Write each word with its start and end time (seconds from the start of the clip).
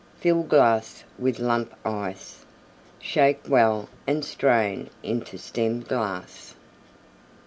Fill 0.19 0.41
glass 0.41 1.03
with 1.19 1.37
Lump 1.37 1.75
Ice. 1.85 2.43
Shake 2.97 3.41
well 3.47 3.87
and 4.07 4.25
strain 4.25 4.89
into 5.03 5.37
Stem 5.37 5.81
glass. 5.81 6.55